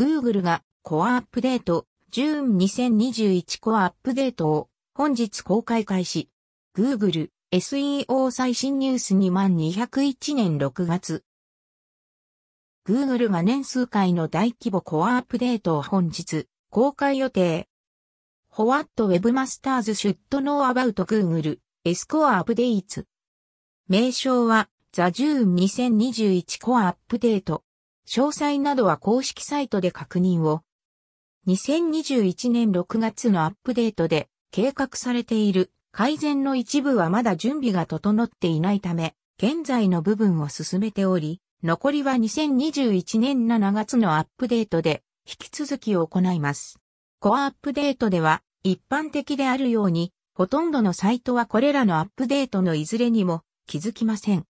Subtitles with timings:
[0.00, 6.30] Google がコアアップデート、June 2021コアアップデートを本日公開開始。
[6.74, 11.22] Google SEO 最新ニュース2201年6月。
[12.88, 17.68] Google が年数回の大規模コアアップデートを本日公開予定。
[18.56, 23.04] What Webmasters should know about Google S Core Updates
[23.86, 27.64] 名称は The June 2021コアアップデート。
[28.10, 30.62] 詳細などは公式サイトで確認を。
[31.46, 46.80] 2021年6月のアップデートで計画されている改善の一部はまだ準備が整っていないため、現在の部分を進めており、残りは2021年7月のアップデートで引き続き行います。
[47.20, 54.49] コアアップデートでは一般的であるように、ほとんどのサイトはこれらのアップデートのいずれにも気づきません。